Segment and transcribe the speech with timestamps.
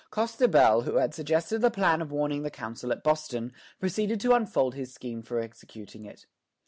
[0.09, 4.73] Costebelle, who had suggested the plan of warning the Council at Boston, proceeded to unfold
[4.73, 6.25] his scheme for executing it.